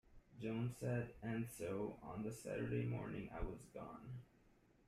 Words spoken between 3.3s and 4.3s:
I was gone.